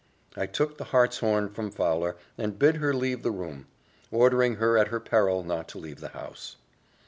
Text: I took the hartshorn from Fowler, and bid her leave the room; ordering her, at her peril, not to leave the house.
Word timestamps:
I 0.35 0.47
took 0.47 0.79
the 0.79 0.85
hartshorn 0.85 1.49
from 1.49 1.69
Fowler, 1.69 2.17
and 2.35 2.57
bid 2.57 2.77
her 2.77 2.91
leave 2.91 3.21
the 3.21 3.29
room; 3.29 3.67
ordering 4.09 4.55
her, 4.55 4.75
at 4.75 4.87
her 4.87 4.99
peril, 4.99 5.43
not 5.43 5.67
to 5.67 5.77
leave 5.77 5.99
the 5.99 6.07
house. 6.09 6.55